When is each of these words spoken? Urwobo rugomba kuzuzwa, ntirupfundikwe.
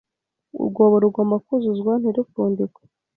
Urwobo 0.61 0.95
rugomba 1.03 1.35
kuzuzwa, 1.45 1.93
ntirupfundikwe. 2.01 2.81